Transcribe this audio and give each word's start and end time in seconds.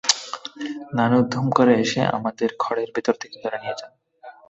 নানু 0.93 1.17
ধুম 1.31 1.45
করে 1.57 1.73
এসে 1.83 2.01
আমাদের 2.17 2.49
খড়ের 2.59 2.89
ভেতর 2.95 3.15
থেকে 3.21 3.37
ধরে 3.43 3.57
নিয়ে 3.57 3.75
যান। 3.79 3.91